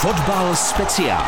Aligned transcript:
Fotbal 0.00 0.56
speciál. 0.56 1.24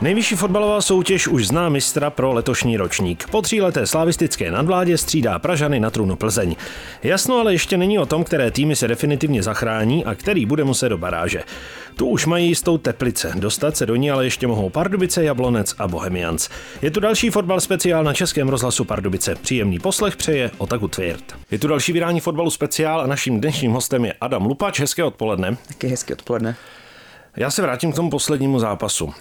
Nejvyšší 0.00 0.34
fotbalová 0.34 0.80
soutěž 0.80 1.28
už 1.28 1.46
zná 1.46 1.68
mistra 1.68 2.10
pro 2.10 2.32
letošní 2.32 2.76
ročník. 2.76 3.26
Po 3.30 3.42
tříleté 3.42 3.86
slavistické 3.86 4.50
nadvládě 4.50 4.98
střídá 4.98 5.38
Pražany 5.38 5.80
na 5.80 5.90
trůnu 5.90 6.16
Plzeň. 6.16 6.56
Jasno 7.02 7.38
ale 7.38 7.52
ještě 7.52 7.76
není 7.76 7.98
o 7.98 8.06
tom, 8.06 8.24
které 8.24 8.50
týmy 8.50 8.76
se 8.76 8.88
definitivně 8.88 9.42
zachrání 9.42 10.04
a 10.04 10.14
který 10.14 10.46
bude 10.46 10.64
muset 10.64 10.88
do 10.88 10.98
baráže. 10.98 11.42
Tu 11.96 12.06
už 12.06 12.26
mají 12.26 12.48
jistou 12.48 12.78
teplice, 12.78 13.32
dostat 13.36 13.76
se 13.76 13.86
do 13.86 13.96
ní 13.96 14.10
ale 14.10 14.24
ještě 14.24 14.46
mohou 14.46 14.70
Pardubice, 14.70 15.24
Jablonec 15.24 15.74
a 15.78 15.88
Bohemians. 15.88 16.48
Je 16.82 16.90
tu 16.90 17.00
další 17.00 17.30
fotbal 17.30 17.60
speciál 17.60 18.04
na 18.04 18.14
Českém 18.14 18.48
rozhlasu 18.48 18.84
Pardubice. 18.84 19.34
Příjemný 19.34 19.78
poslech 19.78 20.16
přeje 20.16 20.50
Otaku 20.58 20.88
Tvěrt. 20.88 21.24
Je 21.50 21.58
tu 21.58 21.68
další 21.68 21.92
vydání 21.92 22.20
fotbalu 22.20 22.50
speciál 22.50 23.00
a 23.00 23.06
naším 23.06 23.40
dnešním 23.40 23.72
hostem 23.72 24.04
je 24.04 24.14
Adam 24.20 24.46
Lupač. 24.46 24.80
Hezké 24.80 25.04
odpoledne. 25.04 25.56
Taky 25.68 25.86
hezké 25.86 26.14
odpoledne. 26.14 26.56
Já 27.36 27.50
se 27.50 27.62
vrátím 27.62 27.92
k 27.92 27.94
tomu 27.94 28.10
poslednímu 28.10 28.58
zápasu. 28.58 29.14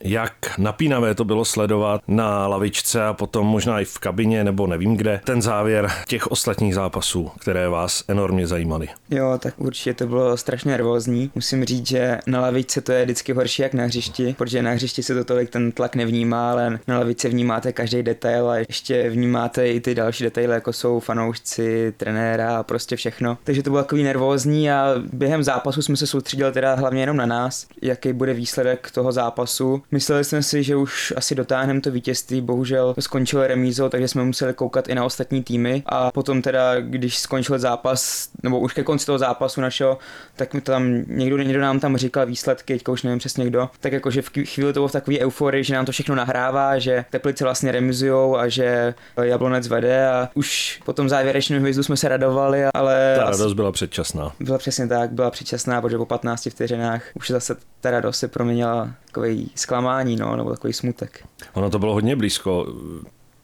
Jak 0.00 0.58
napínavé 0.58 1.14
to 1.14 1.24
bylo 1.24 1.44
sledovat 1.44 2.00
na 2.08 2.46
lavičce 2.46 3.04
a 3.04 3.12
potom 3.12 3.46
možná 3.46 3.80
i 3.80 3.84
v 3.84 3.98
kabině 3.98 4.44
nebo 4.44 4.66
nevím 4.66 4.96
kde 4.96 5.20
ten 5.24 5.42
závěr 5.42 5.90
těch 6.08 6.26
ostatních 6.26 6.74
zápasů, 6.74 7.30
které 7.40 7.68
vás 7.68 8.04
enormně 8.08 8.46
zajímaly. 8.46 8.88
Jo, 9.10 9.38
tak 9.38 9.54
určitě 9.56 9.94
to 9.94 10.06
bylo 10.06 10.36
strašně 10.36 10.70
nervózní. 10.70 11.30
Musím 11.34 11.64
říct, 11.64 11.86
že 11.86 12.18
na 12.26 12.40
lavičce 12.40 12.80
to 12.80 12.92
je 12.92 13.04
vždycky 13.04 13.32
horší 13.32 13.62
jak 13.62 13.74
na 13.74 13.84
hřišti, 13.84 14.34
protože 14.38 14.62
na 14.62 14.70
hřišti 14.70 15.02
se 15.02 15.14
to 15.14 15.24
tolik 15.24 15.50
ten 15.50 15.72
tlak 15.72 15.96
nevnímá, 15.96 16.50
ale 16.50 16.78
na 16.88 16.98
lavičce 16.98 17.28
vnímáte 17.28 17.72
každý 17.72 18.02
detail 18.02 18.50
a 18.50 18.56
ještě 18.56 19.10
vnímáte 19.10 19.68
i 19.68 19.80
ty 19.80 19.94
další 19.94 20.24
detaily, 20.24 20.52
jako 20.52 20.72
jsou 20.72 21.00
fanoušci, 21.00 21.92
trenéra 21.96 22.58
a 22.58 22.62
prostě 22.62 22.96
všechno. 22.96 23.38
Takže 23.44 23.62
to 23.62 23.70
bylo 23.70 23.82
takový 23.82 24.02
nervózní 24.02 24.70
a 24.70 24.94
během 25.12 25.42
zápasu 25.42 25.82
jsme 25.82 25.96
se 25.96 26.06
soustředili 26.06 26.52
teda 26.52 26.74
hlavně 26.74 27.02
jenom 27.02 27.16
na 27.16 27.26
nás, 27.26 27.66
jaký 27.82 28.12
bude 28.12 28.34
výsledek 28.34 28.90
toho 28.90 29.12
zápasu 29.12 29.77
Mysleli 29.90 30.24
jsme 30.24 30.42
si, 30.42 30.62
že 30.62 30.76
už 30.76 31.12
asi 31.16 31.34
dotáhneme 31.34 31.80
to 31.80 31.90
vítězství, 31.90 32.40
bohužel 32.40 32.94
skončilo 33.00 33.46
remízou, 33.46 33.88
takže 33.88 34.08
jsme 34.08 34.24
museli 34.24 34.54
koukat 34.54 34.88
i 34.88 34.94
na 34.94 35.04
ostatní 35.04 35.42
týmy 35.42 35.82
a 35.86 36.10
potom 36.10 36.42
teda, 36.42 36.80
když 36.80 37.18
skončil 37.18 37.58
zápas, 37.58 38.28
nebo 38.42 38.58
už 38.58 38.72
ke 38.72 38.82
konci 38.82 39.06
toho 39.06 39.18
zápasu 39.18 39.60
našeho, 39.60 39.98
tak 40.36 40.54
mi 40.54 40.60
tam 40.60 41.02
někdo, 41.06 41.36
někdo 41.36 41.60
nám 41.60 41.80
tam 41.80 41.96
říkal 41.96 42.26
výsledky, 42.26 42.74
teďka 42.74 42.92
už 42.92 43.02
nevím 43.02 43.18
přesně 43.18 43.46
kdo, 43.46 43.70
tak 43.80 43.92
jakože 43.92 44.22
v 44.22 44.30
chvíli 44.44 44.72
to 44.72 44.80
bylo 44.80 44.88
v 44.88 44.92
takové 44.92 45.18
euforii, 45.18 45.64
že 45.64 45.74
nám 45.74 45.86
to 45.86 45.92
všechno 45.92 46.14
nahrává, 46.14 46.78
že 46.78 47.04
Teplice 47.10 47.44
vlastně 47.44 47.72
remizujou 47.72 48.36
a 48.36 48.48
že 48.48 48.94
Jablonec 49.22 49.68
vede 49.68 50.08
a 50.08 50.28
už 50.34 50.80
po 50.84 50.92
tom 50.92 51.08
závěrečném 51.08 51.60
hvězdu 51.60 51.82
jsme 51.82 51.96
se 51.96 52.08
radovali, 52.08 52.64
ale... 52.74 53.14
Ta 53.16 53.30
radost 53.30 53.52
byla 53.52 53.72
předčasná. 53.72 54.32
Byla 54.40 54.58
přesně 54.58 54.86
tak, 54.88 55.10
byla 55.12 55.30
předčasná, 55.30 55.80
protože 55.80 55.98
po 55.98 56.06
15 56.06 56.48
vteřinách 56.50 57.02
už 57.14 57.30
zase 57.30 57.56
ta 57.80 57.90
radost 57.90 58.18
se 58.18 58.28
proměnila 58.28 58.90
takový 59.06 59.50
zklamání, 59.68 60.16
no, 60.16 60.36
nebo 60.36 60.50
takový 60.50 60.72
smutek. 60.72 61.24
Ono 61.52 61.70
to 61.70 61.78
bylo 61.78 61.92
hodně 61.92 62.16
blízko 62.16 62.66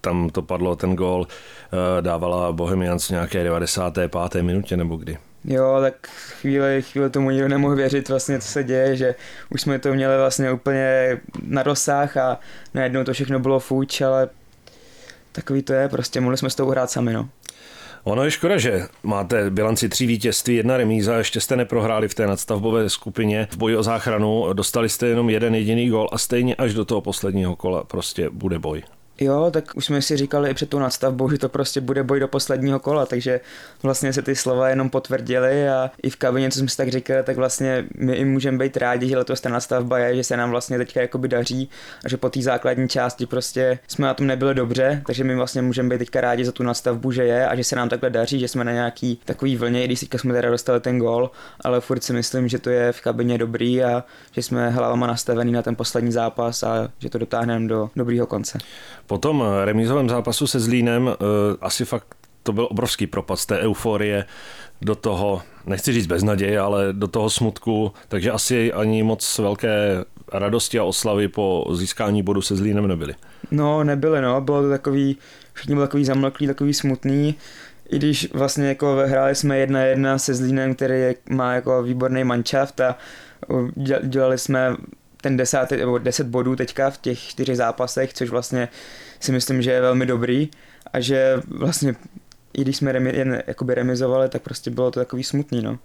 tam 0.01 0.31
to 0.31 0.43
padlo, 0.43 0.77
ten 0.77 0.97
gól 0.97 1.27
eh, 1.27 2.03
dávala 2.03 2.53
Bohemians 2.53 3.07
v 3.07 3.11
nějaké 3.11 3.45
95. 3.45 4.43
minutě 4.43 4.77
nebo 4.77 4.97
kdy. 4.97 5.19
Jo, 5.45 5.79
tak 5.81 6.09
chvíli, 6.41 6.83
chvíli 6.83 7.11
tomu 7.11 7.31
nikdo 7.31 7.49
nemohl 7.49 7.77
věřit 7.77 8.09
vlastně, 8.09 8.39
co 8.39 8.49
se 8.49 8.65
děje, 8.65 8.97
že 8.97 9.15
už 9.51 9.61
jsme 9.61 9.79
to 9.79 9.95
měli 9.95 10.19
vlastně 10.19 10.53
úplně 10.53 11.21
na 11.43 11.63
dosah 11.63 12.17
a 12.17 12.39
najednou 12.75 13.05
to 13.05 13.13
všechno 13.13 13.39
bylo 13.39 13.61
fuč, 13.61 14.01
ale 14.01 14.29
takový 15.33 15.63
to 15.63 15.73
je, 15.73 15.89
prostě 15.89 16.21
mohli 16.21 16.37
jsme 16.37 16.51
s 16.51 16.55
tou 16.55 16.71
hrát 16.71 16.91
sami, 16.91 17.13
no. 17.13 17.29
Ono 18.05 18.25
je 18.25 18.31
škoda, 18.31 18.59
že 18.59 18.89
máte 19.03 19.51
bilanci 19.51 19.89
tří 19.89 20.07
vítězství, 20.07 20.57
jedna 20.57 20.77
remíza, 20.77 21.17
ještě 21.17 21.41
jste 21.41 21.57
neprohráli 21.57 22.09
v 22.09 22.15
té 22.15 22.27
nadstavbové 22.27 22.91
skupině. 22.91 23.49
V 23.51 23.57
boji 23.57 23.77
o 23.77 23.83
záchranu 23.83 24.53
dostali 24.53 24.89
jste 24.89 25.07
jenom 25.07 25.31
jeden 25.31 25.55
jediný 25.55 25.89
gol 25.89 26.09
a 26.13 26.19
stejně 26.19 26.55
až 26.55 26.75
do 26.75 26.85
toho 26.85 27.01
posledního 27.01 27.57
kola 27.57 27.85
prostě 27.85 28.31
bude 28.31 28.59
boj. 28.59 28.83
Jo, 29.21 29.51
tak 29.51 29.65
už 29.75 29.85
jsme 29.85 30.03
si 30.03 30.17
říkali 30.17 30.51
i 30.51 30.55
před 30.55 30.71
tou 30.71 30.79
nadstavbou, 30.79 31.31
že 31.31 31.39
to 31.39 31.49
prostě 31.49 31.81
bude 31.81 32.03
boj 32.03 32.21
do 32.21 32.29
posledního 32.29 32.81
kola, 32.81 33.07
takže 33.07 33.41
vlastně 33.83 34.13
se 34.13 34.23
ty 34.23 34.37
slova 34.37 34.69
jenom 34.69 34.91
potvrdily 34.91 35.69
a 35.69 35.91
i 36.03 36.11
v 36.11 36.17
kabině, 36.17 36.51
co 36.51 36.59
jsme 36.59 36.69
si 36.69 36.77
tak 36.77 36.89
říkali, 36.89 37.23
tak 37.23 37.37
vlastně 37.37 37.85
my 37.99 38.15
i 38.15 38.25
můžeme 38.25 38.59
být 38.59 38.77
rádi, 38.77 39.09
že 39.09 39.17
letos 39.17 39.41
ta 39.41 39.49
nadstavba 39.49 39.99
je, 39.99 40.17
že 40.17 40.25
se 40.25 40.37
nám 40.37 40.51
vlastně 40.51 40.79
teďka 40.79 41.01
jakoby 41.01 41.29
daří 41.29 41.71
a 42.05 42.09
že 42.09 42.17
po 42.17 42.31
té 42.31 42.43
základní 42.43 42.89
části 42.89 43.27
prostě 43.27 43.79
jsme 43.89 44.07
na 44.07 44.15
tom 44.15 44.27
nebyli 44.27 44.55
dobře, 44.55 45.03
takže 45.07 45.25
my 45.25 45.37
vlastně 45.37 45.63
můžeme 45.63 45.89
být 45.89 45.99
teďka 45.99 46.21
rádi 46.21 46.45
za 46.45 46.53
tu 46.53 46.63
nadstavbu, 46.63 47.13
že 47.13 47.25
je 47.25 47.49
a 47.49 47.57
že 47.57 47.65
se 47.65 47.77
nám 47.77 47.89
takhle 47.89 48.11
daří, 48.11 48.41
že 48.41 48.49
jsme 48.49 48.65
na 48.65 48.73
nějaký 48.73 49.21
takový 49.25 49.57
vlně, 49.57 49.83
i 49.83 49.87
když 49.87 50.01
teďka 50.01 50.19
jsme 50.19 50.35
teda 50.35 50.51
dostali 50.51 50.81
ten 50.81 50.99
gol, 50.99 51.31
ale 51.61 51.81
furt 51.81 52.05
si 52.05 52.13
myslím, 52.13 52.49
že 52.49 52.59
to 52.59 52.71
je 52.71 52.93
v 52.93 53.01
kabině 53.01 53.39
dobrý 53.39 53.85
a 53.85 54.05
že 54.33 54.43
jsme 54.43 54.71
hlavama 54.71 55.07
nastavený 55.07 55.53
na 55.53 55.63
ten 55.63 55.77
poslední 55.77 56.13
zápas 56.13 56.63
a 56.63 56.89
že 56.99 57.11
to 57.11 57.19
dotáhneme 57.19 57.69
do 57.69 57.91
dobrýho 57.97 58.27
konce. 58.27 58.59
Po 59.07 59.19
tom 59.19 59.45
remízovém 59.65 60.09
zápasu 60.09 60.47
se 60.47 60.61
Zlínem 60.61 61.09
eh, 61.09 61.17
asi 61.61 61.85
fakt 61.85 62.07
to 62.43 62.53
byl 62.53 62.69
obrovský 62.71 63.07
propad 63.07 63.37
z 63.37 63.47
té 63.47 63.59
euforie 63.59 64.25
do 64.83 64.95
toho, 64.95 65.43
nechci 65.67 65.93
říct 65.93 66.07
beznaděje, 66.07 66.61
ale 66.61 66.93
do 66.93 67.09
toho 67.09 67.31
smutku, 67.31 67.93
takže 68.09 68.31
asi 68.31 68.73
ani 68.73 69.03
moc 69.03 69.39
velké 69.39 70.05
radosti 70.33 70.79
a 70.79 70.85
oslavy 70.85 71.29
po 71.29 71.67
získání 71.73 72.23
bodu 72.23 72.43
se 72.43 72.57
Zlínem 72.57 72.89
nebyly. 72.89 73.15
No, 73.51 73.85
nebyly, 73.85 74.21
no, 74.21 74.41
bylo 74.41 74.63
to 74.63 74.69
takový, 74.69 75.19
všichni 75.53 75.75
byli 75.75 75.87
takový 75.87 76.05
zamlklý, 76.05 76.47
takový 76.47 76.75
smutný, 76.75 77.35
i 77.91 77.97
když 77.97 78.33
vlastně 78.33 78.69
jako 78.69 78.97
hráli 79.07 79.35
jsme 79.35 79.59
jedna 79.59 79.81
jedna 79.81 80.19
se 80.19 80.35
Zlínem, 80.35 80.75
který 80.75 80.95
je, 80.95 81.15
má 81.31 81.55
jako 81.55 81.83
výborný 81.83 82.25
manšaft 82.25 82.81
a 82.81 82.97
dělali 84.03 84.39
jsme 84.39 84.77
ten 85.25 85.37
desátý, 85.37 85.77
nebo 85.77 85.99
deset 85.99 86.27
bodů 86.27 86.57
teďka 86.57 86.91
v 86.91 86.99
těch 86.99 87.19
čtyřech 87.19 87.57
zápasech, 87.57 88.15
což 88.15 88.31
vlastně 88.31 88.69
si 89.21 89.33
myslím, 89.33 89.63
že 89.63 89.71
je 89.71 89.81
velmi 89.81 90.07
dobrý 90.07 90.51
a 90.93 91.01
že 91.01 91.41
vlastně 91.49 91.95
i 92.55 92.63
když 92.63 92.77
jsme 92.77 92.93
remi, 92.93 93.17
jen 93.17 93.43
jakoby 93.47 93.75
remizovali, 93.75 94.29
tak 94.29 94.43
prostě 94.43 94.71
bylo 94.71 94.91
to 94.91 95.01
takový 95.01 95.25
smutný, 95.25 95.63
no. 95.63 95.79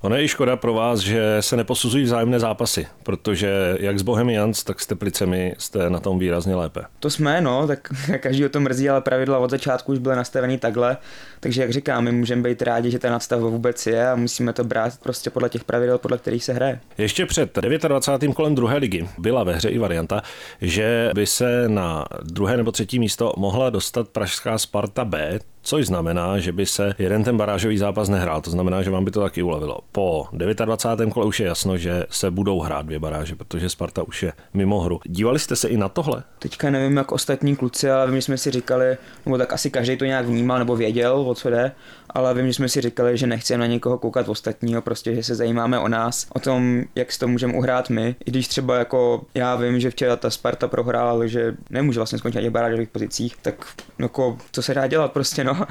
Ono 0.00 0.16
je 0.16 0.24
i 0.24 0.28
škoda 0.28 0.56
pro 0.56 0.74
vás, 0.74 1.00
že 1.00 1.36
se 1.40 1.56
neposuzují 1.56 2.04
vzájemné 2.04 2.40
zápasy, 2.40 2.86
protože 3.02 3.76
jak 3.80 3.98
s 3.98 4.02
Bohemians, 4.02 4.64
tak 4.64 4.80
s 4.80 4.86
Teplicemi 4.86 5.54
jste 5.58 5.90
na 5.90 6.00
tom 6.00 6.18
výrazně 6.18 6.54
lépe. 6.54 6.80
To 7.00 7.10
jsme, 7.10 7.40
no, 7.40 7.66
tak 7.66 7.88
každý 8.20 8.44
o 8.44 8.48
tom 8.48 8.62
mrzí, 8.62 8.90
ale 8.90 9.00
pravidla 9.00 9.38
od 9.38 9.50
začátku 9.50 9.92
už 9.92 9.98
byly 9.98 10.16
nastavený 10.16 10.58
takhle, 10.58 10.96
takže 11.40 11.62
jak 11.62 11.72
říkám, 11.72 12.04
my 12.04 12.12
můžeme 12.12 12.42
být 12.42 12.62
rádi, 12.62 12.90
že 12.90 12.98
ten 12.98 13.12
nadstavba 13.12 13.48
vůbec 13.48 13.86
je 13.86 14.08
a 14.10 14.16
musíme 14.16 14.52
to 14.52 14.64
brát 14.64 14.92
prostě 15.02 15.30
podle 15.30 15.48
těch 15.48 15.64
pravidel, 15.64 15.98
podle 15.98 16.18
kterých 16.18 16.44
se 16.44 16.52
hraje. 16.52 16.80
Ještě 16.98 17.26
před 17.26 17.58
29. 17.88 18.34
kolem 18.34 18.54
druhé 18.54 18.76
ligy 18.76 19.08
byla 19.18 19.44
ve 19.44 19.54
hře 19.54 19.68
i 19.68 19.78
varianta, 19.78 20.22
že 20.60 21.10
by 21.14 21.26
se 21.26 21.68
na 21.68 22.04
druhé 22.22 22.56
nebo 22.56 22.72
třetí 22.72 22.98
místo 22.98 23.32
mohla 23.36 23.70
dostat 23.70 24.08
pražská 24.08 24.58
Sparta 24.58 25.04
B, 25.04 25.38
což 25.68 25.86
znamená, 25.86 26.38
že 26.38 26.52
by 26.52 26.66
se 26.66 26.94
jeden 26.98 27.24
ten 27.24 27.36
barážový 27.36 27.78
zápas 27.78 28.08
nehrál. 28.08 28.40
To 28.40 28.50
znamená, 28.50 28.82
že 28.82 28.90
vám 28.90 29.04
by 29.04 29.10
to 29.10 29.20
taky 29.20 29.42
ulevilo. 29.42 29.78
Po 29.92 30.26
29. 30.32 31.12
kole 31.12 31.26
už 31.26 31.40
je 31.40 31.46
jasno, 31.46 31.76
že 31.76 32.06
se 32.10 32.30
budou 32.30 32.60
hrát 32.60 32.86
dvě 32.86 32.98
baráže, 32.98 33.34
protože 33.34 33.68
Sparta 33.68 34.02
už 34.02 34.22
je 34.22 34.32
mimo 34.54 34.80
hru. 34.80 35.00
Dívali 35.04 35.38
jste 35.38 35.56
se 35.56 35.68
i 35.68 35.76
na 35.76 35.88
tohle? 35.88 36.22
Teďka 36.38 36.70
nevím, 36.70 36.96
jak 36.96 37.12
ostatní 37.12 37.56
kluci, 37.56 37.90
ale 37.90 38.10
my 38.10 38.22
jsme 38.22 38.38
si 38.38 38.50
říkali, 38.50 38.96
nebo 39.26 39.38
tak 39.38 39.52
asi 39.52 39.70
každý 39.70 39.96
to 39.96 40.04
nějak 40.04 40.26
vnímal 40.26 40.58
nebo 40.58 40.76
věděl, 40.76 41.24
o 41.26 41.34
co 41.34 41.50
jde, 41.50 41.72
ale 42.10 42.34
vím, 42.34 42.46
že 42.46 42.54
jsme 42.54 42.68
si 42.68 42.80
říkali, 42.80 43.16
že 43.16 43.26
nechceme 43.26 43.58
na 43.58 43.66
někoho 43.66 43.98
koukat 43.98 44.28
ostatního, 44.28 44.82
prostě, 44.82 45.14
že 45.14 45.22
se 45.22 45.34
zajímáme 45.34 45.78
o 45.78 45.88
nás, 45.88 46.26
o 46.34 46.40
tom, 46.40 46.84
jak 46.94 47.12
si 47.12 47.18
to 47.18 47.28
můžeme 47.28 47.54
uhrát 47.54 47.90
my. 47.90 48.16
I 48.26 48.30
když 48.30 48.48
třeba 48.48 48.78
jako 48.78 49.26
já 49.34 49.56
vím, 49.56 49.80
že 49.80 49.90
včera 49.90 50.16
ta 50.16 50.30
Sparta 50.30 50.68
prohrála, 50.68 51.26
že 51.26 51.56
nemůže 51.70 52.00
vlastně 52.00 52.18
skončit 52.18 52.36
na 52.36 52.42
těch 52.42 52.50
barážových 52.50 52.88
pozicích, 52.88 53.36
tak 53.42 53.54
jako, 53.98 54.38
co 54.52 54.62
se 54.62 54.74
dá 54.74 54.86
dělat 54.86 55.12
prostě, 55.12 55.44
no. 55.44 55.66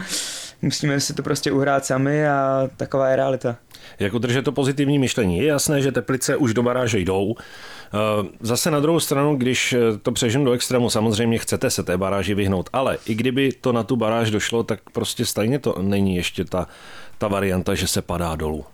Musíme 0.62 1.00
si 1.00 1.14
to 1.14 1.24
prostě 1.24 1.52
uhrát 1.52 1.86
sami 1.86 2.28
a 2.28 2.70
taková 2.78 3.10
je 3.10 3.16
realita. 3.16 3.56
Jak 4.00 4.14
udržet 4.14 4.42
to 4.42 4.52
pozitivní 4.52 5.00
myšlení? 5.00 5.38
Je 5.38 5.46
jasné, 5.46 5.82
že 5.82 5.92
Teplice 5.92 6.36
už 6.36 6.54
do 6.54 6.64
baráže 6.64 7.00
jdou. 7.00 7.36
Eh, 7.38 8.28
zase 8.40 8.72
na 8.72 8.80
druhou 8.80 9.00
stranu, 9.00 9.36
když 9.36 9.76
to 10.02 10.12
přeženu 10.12 10.46
do 10.46 10.52
extrému, 10.52 10.90
samozřejmě 10.90 11.38
chcete 11.38 11.70
se 11.70 11.84
té 11.84 11.98
baráži 11.98 12.34
vyhnout, 12.34 12.70
ale 12.74 12.98
i 13.06 13.16
kdyby 13.16 13.52
to 13.62 13.72
na 13.72 13.84
tu 13.84 13.96
baráž 13.96 14.32
došlo, 14.32 14.64
tak 14.64 14.80
prostě 14.94 15.26
stejně 15.26 15.60
to 15.60 15.76
není 15.82 16.16
ještě 16.16 16.46
ta, 16.46 16.68
ta 17.18 17.28
varianta, 17.28 17.76
že 17.76 17.88
se 17.88 18.02
padá 18.02 18.36
dolů. 18.36 18.66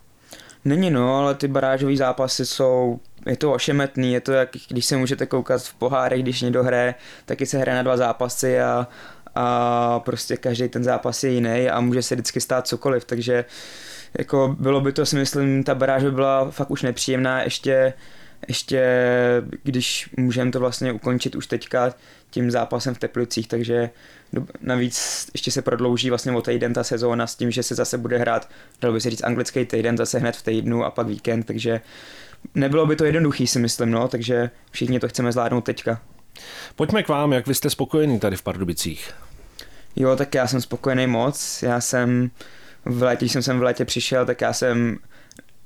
Není 0.65 0.91
no, 0.91 1.17
ale 1.17 1.35
ty 1.35 1.47
barážové 1.47 1.95
zápasy 1.95 2.45
jsou, 2.45 2.99
je 3.25 3.37
to 3.37 3.53
ošemetný, 3.53 4.13
je 4.13 4.21
to 4.21 4.31
jak 4.31 4.49
když 4.67 4.85
se 4.85 4.97
můžete 4.97 5.25
koukat 5.25 5.61
v 5.61 5.73
pohárech, 5.73 6.21
když 6.21 6.41
někdo 6.41 6.63
hraje, 6.63 6.95
taky 7.25 7.45
se 7.45 7.57
hraje 7.57 7.75
na 7.75 7.83
dva 7.83 7.97
zápasy 7.97 8.61
a, 8.61 8.87
a 9.35 9.99
prostě 9.99 10.37
každý 10.37 10.67
ten 10.67 10.83
zápas 10.83 11.23
je 11.23 11.29
jiný 11.31 11.69
a 11.69 11.79
může 11.81 12.01
se 12.01 12.15
vždycky 12.15 12.41
stát 12.41 12.67
cokoliv, 12.67 13.05
takže 13.05 13.45
jako 14.17 14.55
bylo 14.59 14.81
by 14.81 14.91
to 14.91 15.05
si 15.05 15.15
myslím, 15.15 15.63
ta 15.63 15.75
baráž 15.75 16.03
by 16.03 16.11
byla 16.11 16.51
fakt 16.51 16.71
už 16.71 16.81
nepříjemná, 16.81 17.43
ještě 17.43 17.93
ještě 18.47 18.83
když 19.63 20.09
můžeme 20.17 20.51
to 20.51 20.59
vlastně 20.59 20.91
ukončit 20.91 21.35
už 21.35 21.47
teďka 21.47 21.93
tím 22.29 22.51
zápasem 22.51 22.95
v 22.95 22.99
Teplicích, 22.99 23.47
takže 23.47 23.89
navíc 24.61 25.27
ještě 25.33 25.51
se 25.51 25.61
prodlouží 25.61 26.09
vlastně 26.09 26.31
o 26.31 26.41
týden 26.41 26.73
ta 26.73 26.83
sezóna 26.83 27.27
s 27.27 27.35
tím, 27.35 27.51
že 27.51 27.63
se 27.63 27.75
zase 27.75 27.97
bude 27.97 28.17
hrát, 28.17 28.49
dalo 28.81 28.93
by 28.93 29.01
se 29.01 29.09
říct, 29.09 29.23
anglický 29.23 29.65
týden 29.65 29.97
zase 29.97 30.19
hned 30.19 30.35
v 30.35 30.41
týdnu 30.41 30.83
a 30.83 30.91
pak 30.91 31.07
víkend, 31.07 31.43
takže 31.43 31.81
nebylo 32.55 32.85
by 32.85 32.95
to 32.95 33.05
jednoduchý, 33.05 33.47
si 33.47 33.59
myslím, 33.59 33.91
no, 33.91 34.07
takže 34.07 34.49
všichni 34.71 34.99
to 34.99 35.07
chceme 35.07 35.31
zvládnout 35.31 35.61
teďka. 35.61 36.01
Pojďme 36.75 37.03
k 37.03 37.07
vám, 37.07 37.33
jak 37.33 37.47
vy 37.47 37.55
jste 37.55 37.69
spokojený 37.69 38.19
tady 38.19 38.35
v 38.35 38.41
Pardubicích? 38.41 39.13
Jo, 39.95 40.15
tak 40.15 40.35
já 40.35 40.47
jsem 40.47 40.61
spokojený 40.61 41.07
moc. 41.07 41.63
Já 41.63 41.81
jsem 41.81 42.31
v 42.85 43.03
létě, 43.03 43.25
jsem 43.25 43.41
sem 43.43 43.59
v 43.59 43.63
létě 43.63 43.85
přišel, 43.85 44.25
tak 44.25 44.41
já 44.41 44.53
jsem 44.53 44.97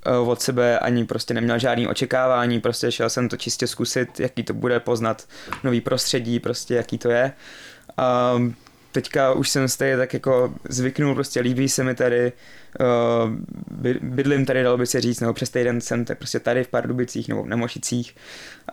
eh, 0.06 0.18
od 0.18 0.42
sebe 0.42 0.80
ani 0.80 1.06
prostě 1.06 1.34
neměl 1.34 1.60
žádný 1.60 1.88
očekávání, 1.88 2.62
prostě 2.62 2.92
šel 2.92 3.10
jsem 3.10 3.30
to 3.30 3.38
čistě 3.38 3.68
zkusit, 3.68 4.20
jaký 4.20 4.44
to 4.44 4.54
bude 4.54 4.80
poznat 4.80 5.28
nový 5.64 5.82
prostředí, 5.82 6.40
prostě 6.40 6.76
jaký 6.76 6.98
to 6.98 7.10
je. 7.10 7.32
A 7.98 8.34
teďka 8.92 9.34
už 9.34 9.50
jsem 9.50 9.68
stejně 9.68 9.98
tak 9.98 10.14
jako 10.14 10.54
zvyknul, 10.70 11.16
prostě 11.16 11.40
líbí 11.40 11.70
se 11.70 11.84
mi 11.84 11.96
tady, 11.96 12.32
uh, 12.80 13.32
bydlím 14.02 14.46
tady, 14.46 14.64
dalo 14.64 14.78
by 14.78 14.88
se 14.88 15.02
říct, 15.02 15.20
nebo 15.20 15.34
přes 15.34 15.50
týden 15.50 15.82
jsem 15.82 16.06
tak 16.06 16.18
prostě 16.18 16.40
tady 16.40 16.64
v 16.64 16.68
Pardubicích 16.68 17.28
nebo 17.28 17.44
v 17.44 17.48
Nemošicích. 17.48 18.16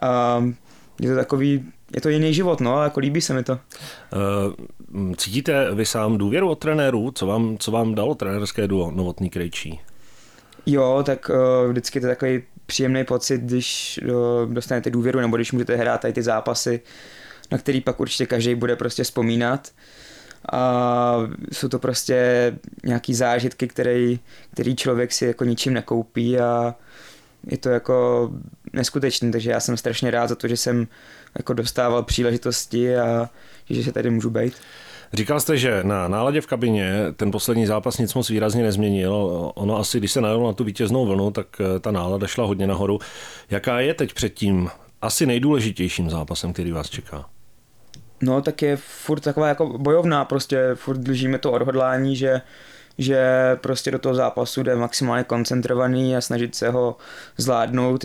Uh, 0.03 0.53
je 1.01 1.09
to 1.11 1.17
takový, 1.17 1.65
je 1.95 2.01
to 2.01 2.09
jiný 2.09 2.35
život, 2.35 2.61
no, 2.61 2.83
jako 2.83 3.01
líbí 3.01 3.21
se 3.21 3.35
mi 3.35 3.43
to. 3.43 3.53
Uh, 3.53 5.15
cítíte 5.17 5.75
vy 5.75 5.87
sám 5.87 6.19
důvěru 6.19 6.51
od 6.51 6.59
trenérů? 6.59 7.11
Co 7.11 7.27
vám, 7.27 7.59
co 7.59 7.71
vám 7.71 7.95
dalo 7.95 8.15
trenérské 8.15 8.69
duo 8.69 8.91
Novotný 8.91 9.31
Krejčí? 9.31 9.81
Jo, 10.67 11.03
tak 11.07 11.31
uh, 11.31 11.71
vždycky 11.71 12.01
to 12.01 12.07
je 12.07 12.15
takový 12.15 12.43
příjemný 12.67 13.05
pocit, 13.05 13.41
když 13.41 14.01
uh, 14.03 14.53
dostanete 14.53 14.91
důvěru, 14.91 15.21
nebo 15.21 15.37
když 15.37 15.53
můžete 15.53 15.77
hrát 15.77 16.01
tady 16.01 16.13
ty 16.13 16.23
zápasy, 16.23 16.81
na 17.53 17.59
který 17.59 17.81
pak 17.81 18.01
určitě 18.01 18.27
každý 18.27 18.55
bude 18.55 18.77
prostě 18.77 19.05
vzpomínat. 19.05 19.69
A 20.53 21.17
jsou 21.53 21.69
to 21.69 21.79
prostě 21.79 22.53
nějaký 22.85 23.15
zážitky, 23.15 23.69
který, 23.69 24.21
který 24.53 24.77
člověk 24.77 25.13
si 25.13 25.27
jako 25.27 25.45
ničím 25.45 25.73
nekoupí 25.73 26.39
a 26.39 26.75
je 27.47 27.59
to 27.59 27.69
jako 27.69 28.31
neskutečný, 28.75 29.33
takže 29.33 29.51
já 29.51 29.61
jsem 29.61 29.77
strašně 29.77 30.11
rád 30.11 30.27
za 30.27 30.35
to, 30.35 30.49
že 30.49 30.57
jsem 30.57 30.87
jako 31.39 31.53
dostával 31.53 32.03
příležitosti 32.03 32.97
a 32.97 33.31
že 33.71 33.85
se 33.85 33.93
tady 33.93 34.11
můžu 34.11 34.31
být. 34.31 34.55
Říkal 35.13 35.41
jste, 35.41 35.57
že 35.57 35.81
na 35.85 36.09
náladě 36.09 36.41
v 36.41 36.47
kabině 36.47 36.95
ten 37.17 37.31
poslední 37.31 37.67
zápas 37.67 37.99
nic 37.99 38.15
moc 38.15 38.31
výrazně 38.31 38.63
nezměnil. 38.63 39.53
Ono 39.55 39.79
asi, 39.79 39.99
když 39.99 40.13
se 40.13 40.21
najelo 40.21 40.47
na 40.47 40.53
tu 40.53 40.65
vítěznou 40.65 41.07
vlnu, 41.07 41.31
tak 41.31 41.47
eh, 41.61 41.81
ta 41.81 41.91
nálada 41.91 42.27
šla 42.27 42.47
hodně 42.47 42.67
nahoru. 42.67 42.99
Jaká 43.51 43.81
je 43.81 43.95
teď 43.95 44.15
před 44.15 44.35
tím 44.35 44.71
asi 45.03 45.27
nejdůležitějším 45.27 46.11
zápasem, 46.11 46.53
který 46.53 46.73
vás 46.73 46.91
čeká? 46.91 47.25
No, 48.23 48.43
tak 48.43 48.63
je 48.63 48.77
furt 48.77 49.21
taková 49.21 49.49
jako 49.49 49.79
bojovná, 49.79 50.25
prostě 50.25 50.71
furt 50.75 50.99
držíme 50.99 51.39
to 51.39 51.53
odhodlání, 51.53 52.17
že 52.17 52.41
že 52.99 53.27
prostě 53.61 53.91
do 53.91 53.99
toho 53.99 54.15
zápasu 54.15 54.63
jde 54.63 54.77
maximálně 54.77 55.25
koncentrovaný 55.25 56.17
a 56.17 56.21
snažit 56.21 56.55
se 56.55 56.71
ho 56.71 56.97
zvládnout, 57.37 58.05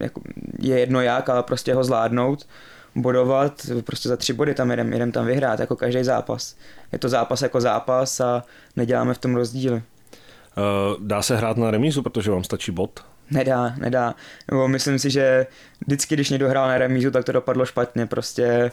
jako, 0.00 0.20
je 0.58 0.80
jedno 0.80 1.00
jak, 1.00 1.28
ale 1.28 1.42
prostě 1.42 1.74
ho 1.74 1.84
zvládnout, 1.84 2.46
bodovat, 2.94 3.66
prostě 3.84 4.08
za 4.08 4.16
tři 4.16 4.32
body 4.32 4.54
tam 4.54 4.70
jdem, 4.70 4.92
jdem 4.92 5.12
tam 5.12 5.26
vyhrát, 5.26 5.60
jako 5.60 5.76
každý 5.76 6.04
zápas. 6.04 6.56
Je 6.92 6.98
to 6.98 7.08
zápas 7.08 7.42
jako 7.42 7.60
zápas 7.60 8.20
a 8.20 8.44
neděláme 8.76 9.14
v 9.14 9.18
tom 9.18 9.36
rozdíly. 9.36 9.74
Uh, 9.76 11.06
dá 11.06 11.22
se 11.22 11.36
hrát 11.36 11.56
na 11.56 11.70
remízu, 11.70 12.02
protože 12.02 12.30
vám 12.30 12.44
stačí 12.44 12.72
bod? 12.72 13.00
Nedá, 13.30 13.74
nedá. 13.78 14.14
Nebo 14.50 14.68
myslím 14.68 14.98
si, 14.98 15.10
že 15.10 15.46
vždycky, 15.86 16.14
když 16.14 16.30
někdo 16.30 16.48
hrál 16.48 16.68
na 16.68 16.78
remízu, 16.78 17.10
tak 17.10 17.24
to 17.24 17.32
dopadlo 17.32 17.66
špatně. 17.66 18.06
Prostě 18.06 18.70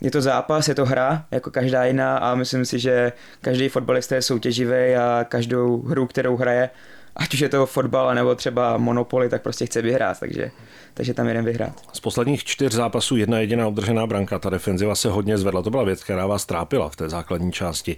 je 0.00 0.10
to 0.10 0.20
zápas, 0.20 0.68
je 0.68 0.74
to 0.74 0.84
hra, 0.84 1.24
jako 1.30 1.50
každá 1.50 1.84
jiná 1.84 2.18
a 2.18 2.34
myslím 2.34 2.64
si, 2.64 2.78
že 2.78 3.12
každý 3.40 3.68
fotbalista 3.68 4.14
je 4.14 4.22
soutěživý 4.22 4.96
a 4.96 5.24
každou 5.28 5.82
hru, 5.82 6.06
kterou 6.06 6.36
hraje, 6.36 6.70
ať 7.16 7.34
už 7.34 7.40
je 7.40 7.48
to 7.48 7.66
fotbal 7.66 8.14
nebo 8.14 8.34
třeba 8.34 8.76
Monopoly, 8.76 9.28
tak 9.28 9.42
prostě 9.42 9.66
chce 9.66 9.82
vyhrát, 9.82 10.20
takže, 10.20 10.50
takže 10.94 11.14
tam 11.14 11.28
jeden 11.28 11.44
vyhrát. 11.44 11.82
Z 11.92 12.00
posledních 12.00 12.44
čtyř 12.44 12.72
zápasů 12.72 13.16
jedna 13.16 13.38
jediná 13.38 13.66
obdržená 13.66 14.06
branka, 14.06 14.38
ta 14.38 14.50
defenziva 14.50 14.94
se 14.94 15.10
hodně 15.10 15.38
zvedla, 15.38 15.62
to 15.62 15.70
byla 15.70 15.84
věc, 15.84 16.04
která 16.04 16.26
vás 16.26 16.46
trápila 16.46 16.88
v 16.88 16.96
té 16.96 17.08
základní 17.08 17.52
části. 17.52 17.96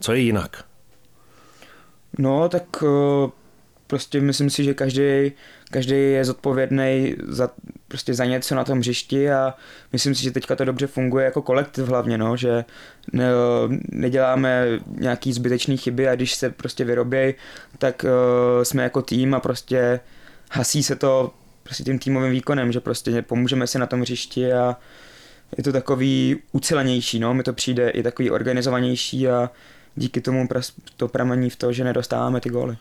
Co 0.00 0.12
je 0.12 0.20
jinak? 0.20 0.64
No, 2.18 2.48
tak 2.48 2.64
eh, 2.82 3.30
prostě 3.86 4.20
myslím 4.20 4.50
si, 4.50 4.64
že 4.64 4.74
každý, 4.74 5.32
každý 5.70 5.94
je 5.94 6.24
zodpovědný 6.24 7.14
za, 7.28 7.50
prostě 7.88 8.14
za 8.14 8.24
něco 8.24 8.54
na 8.54 8.64
tom 8.64 8.78
hřišti 8.78 9.30
a 9.30 9.54
myslím 9.92 10.14
si, 10.14 10.22
že 10.22 10.30
teďka 10.30 10.56
to 10.56 10.64
dobře 10.64 10.86
funguje 10.86 11.24
jako 11.24 11.42
kolektiv 11.42 11.84
hlavně, 11.84 12.18
no, 12.18 12.36
že 12.36 12.64
ne, 13.12 13.28
neděláme 13.92 14.66
nějaký 14.86 15.32
zbytečný 15.32 15.76
chyby 15.76 16.08
a 16.08 16.14
když 16.14 16.34
se 16.34 16.50
prostě 16.50 16.84
vyrobějí, 16.84 17.34
tak 17.78 18.04
uh, 18.04 18.62
jsme 18.62 18.82
jako 18.82 19.02
tým 19.02 19.34
a 19.34 19.40
prostě 19.40 20.00
hasí 20.50 20.82
se 20.82 20.96
to 20.96 21.34
prostě 21.62 21.84
tím 21.84 21.98
týmovým 21.98 22.32
výkonem, 22.32 22.72
že 22.72 22.80
prostě 22.80 23.22
pomůžeme 23.22 23.66
si 23.66 23.78
na 23.78 23.86
tom 23.86 24.00
hřišti 24.00 24.52
a 24.52 24.76
je 25.56 25.64
to 25.64 25.72
takový 25.72 26.36
ucelenější, 26.52 27.18
no, 27.18 27.34
mi 27.34 27.42
to 27.42 27.52
přijde 27.52 27.90
i 27.90 28.02
takový 28.02 28.30
organizovanější 28.30 29.28
a 29.28 29.50
díky 29.96 30.20
tomu 30.20 30.48
to 30.96 31.08
pramení 31.08 31.50
v 31.50 31.56
to, 31.56 31.72
že 31.72 31.84
nedostáváme 31.84 32.40
ty 32.40 32.50
góly. 32.50 32.76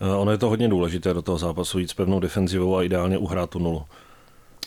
Eh, 0.00 0.14
ono 0.14 0.32
je 0.32 0.38
to 0.38 0.48
hodně 0.48 0.68
důležité 0.68 1.14
do 1.14 1.22
toho 1.22 1.38
zápasu 1.38 1.78
jít 1.78 1.90
s 1.90 1.94
pevnou 1.94 2.20
defenzivou 2.20 2.76
a 2.76 2.82
ideálně 2.82 3.18
uhrát 3.18 3.50
tu 3.50 3.58
nulu. 3.58 3.82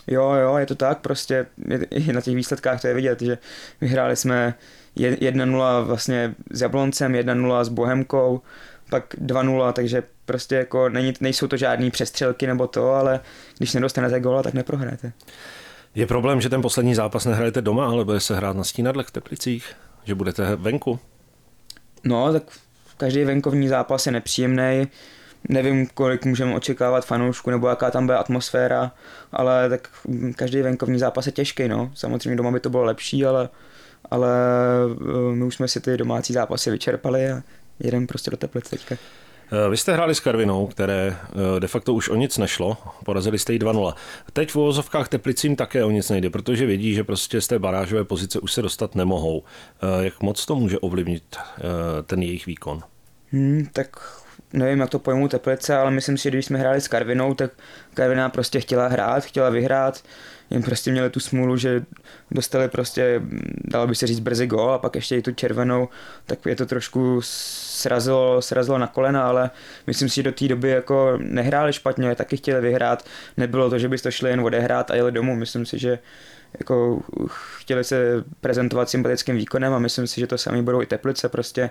Jo, 0.08 0.31
jo, 0.31 0.58
je 0.58 0.66
to 0.66 0.76
tak, 0.76 1.00
prostě 1.00 1.46
i 1.90 2.14
na 2.14 2.22
těch 2.22 2.36
výsledkách 2.36 2.81
to 2.81 2.88
je 2.88 2.94
vidět, 2.94 3.22
že 3.22 3.38
vyhráli 3.81 4.16
jsme 4.16 4.54
1-0 4.98 5.84
vlastně 5.86 6.36
s 6.52 6.62
Jabloncem, 6.62 7.14
1-0 7.14 7.64
s 7.64 7.70
Bohemkou, 7.70 8.42
pak 8.90 9.16
2-0, 9.16 9.74
takže 9.74 10.04
prostě 10.26 10.56
jako 10.56 10.90
není, 10.90 11.14
nejsou 11.20 11.48
to 11.48 11.58
žádný 11.58 11.92
přestřelky 11.92 12.48
nebo 12.48 12.68
to, 12.68 12.92
ale 12.92 13.20
když 13.58 13.74
nedostanete 13.74 14.20
góla, 14.20 14.44
tak 14.44 14.54
neprohráte. 14.54 15.12
Je 15.96 16.08
problém, 16.08 16.42
že 16.42 16.50
ten 16.50 16.62
poslední 16.62 16.96
zápas 16.96 17.26
nehrajete 17.26 17.62
doma, 17.62 17.90
ale 17.90 18.06
bude 18.06 18.20
se 18.20 18.36
hrát 18.36 18.56
na 18.56 18.64
stínadlech 18.64 19.08
v 19.08 19.12
Teplicích? 19.12 19.74
Že 20.04 20.16
budete 20.16 20.56
venku? 20.56 21.00
No, 22.04 22.34
tak 22.34 22.44
každý 22.98 23.24
venkovní 23.24 23.68
zápas 23.68 24.06
je 24.06 24.12
nepříjemný 24.12 24.88
nevím, 25.50 25.88
kolik 25.94 26.26
můžeme 26.26 26.56
očekávat 26.56 27.06
fanoušku 27.06 27.50
nebo 27.50 27.68
jaká 27.68 27.92
tam 27.92 28.06
bude 28.06 28.18
atmosféra, 28.18 28.92
ale 29.32 29.70
tak 29.70 29.90
každý 30.36 30.62
venkovní 30.62 31.00
zápas 31.00 31.26
je 31.26 31.32
těžký, 31.32 31.68
no. 31.68 31.92
Samozřejmě 31.94 32.36
doma 32.36 32.52
by 32.52 32.60
to 32.60 32.70
bylo 32.70 32.84
lepší, 32.84 33.26
ale, 33.26 33.50
ale 34.12 34.30
eh, 35.02 35.36
my 35.36 35.46
už 35.46 35.56
jsme 35.56 35.68
si 35.68 35.82
ty 35.82 35.98
domácí 35.98 36.34
zápasy 36.34 36.72
vyčerpali 36.72 37.32
a 37.32 37.44
jedeme 37.80 38.08
prostě 38.08 38.32
do 38.32 38.38
Teplic 38.38 38.70
teďka. 38.70 38.96
Eh, 39.52 39.70
vy 39.70 39.78
jste 39.78 39.94
hráli 39.94 40.16
s 40.16 40.20
Karvinou, 40.20 40.68
které 40.68 41.16
eh, 41.56 41.60
de 41.60 41.68
facto 41.68 41.94
už 41.94 42.10
o 42.10 42.16
nic 42.16 42.38
nešlo, 42.38 42.78
porazili 43.06 43.40
jste 43.40 43.54
ji 43.54 43.60
2-0. 43.60 43.94
Teď 44.34 44.52
v 44.52 44.56
uvozovkách 44.56 45.08
Teplicím 45.08 45.56
také 45.56 45.84
o 45.84 45.92
nic 45.92 46.10
nejde, 46.10 46.30
protože 46.30 46.66
vědí, 46.66 46.94
že 46.94 47.04
prostě 47.04 47.42
z 47.42 47.48
té 47.48 47.60
barážové 47.60 48.04
pozice 48.04 48.40
už 48.40 48.54
se 48.54 48.62
dostat 48.62 48.96
nemohou. 48.96 49.44
Jak 50.02 50.22
moc 50.22 50.46
to 50.46 50.56
může 50.56 50.80
ovlivnit 50.80 51.38
ten 52.06 52.22
jejich 52.22 52.46
výkon? 52.46 52.81
Hmm, 53.31 53.68
tak 53.74 54.19
nevím, 54.54 54.80
jak 54.80 54.90
to 54.90 55.00
pojmu 55.00 55.28
Teplice, 55.28 55.76
ale 55.76 55.92
myslím 55.92 56.18
si, 56.18 56.24
že 56.24 56.30
když 56.30 56.46
jsme 56.46 56.60
hráli 56.60 56.82
s 56.82 56.88
Karvinou, 56.88 57.34
tak 57.34 57.52
Karvina 57.94 58.30
prostě 58.30 58.60
chtěla 58.60 58.88
hrát, 58.88 59.24
chtěla 59.24 59.50
vyhrát, 59.50 60.04
jen 60.50 60.64
prostě 60.64 60.92
měli 60.92 61.10
tu 61.10 61.20
smůlu, 61.20 61.58
že 61.58 61.86
dostali 62.32 62.68
prostě, 62.68 63.22
dalo 63.66 63.88
by 63.88 63.96
se 63.96 64.08
říct, 64.08 64.20
brzy 64.20 64.48
gol 64.48 64.72
a 64.72 64.78
pak 64.78 64.96
ještě 64.96 65.16
i 65.18 65.22
tu 65.22 65.32
červenou, 65.32 65.90
tak 66.26 66.46
je 66.46 66.56
to 66.56 66.66
trošku 66.66 67.20
srazilo, 67.24 68.42
srazilo 68.42 68.78
na 68.78 68.88
kolena, 68.88 69.28
ale 69.28 69.50
myslím 69.88 70.10
si, 70.10 70.16
že 70.16 70.24
do 70.24 70.32
té 70.32 70.48
doby 70.48 70.70
jako 70.70 71.18
nehráli 71.22 71.74
špatně, 71.74 72.16
taky 72.16 72.38
chtěli 72.38 72.62
vyhrát, 72.62 73.06
nebylo 73.38 73.70
to, 73.70 73.80
že 73.80 73.90
byste 73.90 74.12
šli 74.12 74.30
jen 74.30 74.40
odehrát 74.40 74.92
a 74.92 74.96
jeli 74.96 75.12
domů, 75.12 75.36
myslím 75.36 75.66
si, 75.66 75.80
že 75.80 76.00
jako 76.60 77.02
chtěli 77.28 77.84
se 77.84 78.24
prezentovat 78.42 78.90
sympatickým 78.90 79.36
výkonem 79.36 79.74
a 79.74 79.80
myslím 79.80 80.08
si, 80.08 80.22
že 80.22 80.28
to 80.28 80.38
sami 80.38 80.62
budou 80.62 80.82
i 80.82 80.86
Teplice, 80.86 81.30
prostě 81.30 81.70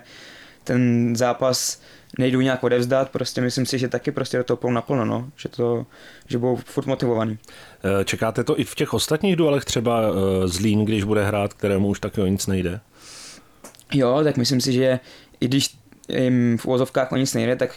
ten 0.69 1.15
zápas 1.15 1.81
nejdu 2.17 2.41
nějak 2.41 2.63
odevzdat, 2.63 3.09
prostě 3.09 3.41
myslím 3.41 3.65
si, 3.65 3.79
že 3.79 3.87
taky 3.87 4.11
prostě 4.11 4.37
do 4.37 4.43
toho 4.43 4.71
naplno, 4.71 5.05
no. 5.05 5.29
že, 5.35 5.49
to, 5.49 5.85
že 6.27 6.37
budou 6.37 6.55
furt 6.55 6.85
motivovaný. 6.85 7.37
Eh, 7.83 8.05
čekáte 8.05 8.43
to 8.43 8.59
i 8.59 8.63
v 8.63 8.75
těch 8.75 8.93
ostatních 8.93 9.35
duelech 9.35 9.65
třeba 9.65 10.01
eh, 10.01 10.47
Zlín, 10.47 10.85
když 10.85 11.03
bude 11.03 11.25
hrát, 11.25 11.53
kterému 11.53 11.87
už 11.87 11.99
taky 11.99 12.21
o 12.21 12.25
nic 12.25 12.47
nejde? 12.47 12.79
Jo, 13.93 14.21
tak 14.23 14.37
myslím 14.37 14.61
si, 14.61 14.73
že 14.73 14.99
i 15.39 15.47
když 15.47 15.77
jim 16.09 16.57
v 16.57 16.65
úvozovkách 16.65 17.11
o 17.11 17.15
nic 17.15 17.33
nejde, 17.33 17.55
tak 17.55 17.71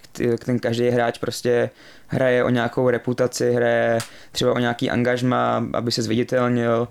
ten 0.45 0.59
každý 0.59 0.89
hráč 0.89 1.19
prostě 1.19 1.71
hraje 2.07 2.45
o 2.45 2.49
nějakou 2.49 2.91
reputaci, 2.91 3.53
hraje 3.53 3.99
třeba 4.33 4.53
o 4.53 4.59
nějaký 4.59 4.91
angažma, 4.91 5.67
aby 5.73 5.93
se 5.93 6.03
zviditelnil, 6.03 6.89